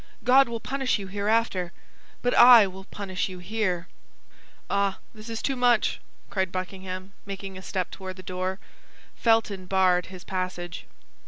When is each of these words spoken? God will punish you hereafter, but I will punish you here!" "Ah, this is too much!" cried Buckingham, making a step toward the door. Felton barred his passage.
God 0.23 0.49
will 0.49 0.59
punish 0.59 0.97
you 0.97 1.05
hereafter, 1.09 1.71
but 2.23 2.33
I 2.33 2.65
will 2.65 2.85
punish 2.85 3.29
you 3.29 3.37
here!" 3.37 3.87
"Ah, 4.67 4.97
this 5.13 5.29
is 5.29 5.43
too 5.43 5.55
much!" 5.55 6.01
cried 6.31 6.51
Buckingham, 6.51 7.13
making 7.23 7.55
a 7.55 7.61
step 7.61 7.91
toward 7.91 8.15
the 8.15 8.23
door. 8.23 8.57
Felton 9.15 9.67
barred 9.67 10.07
his 10.07 10.23
passage. 10.23 10.87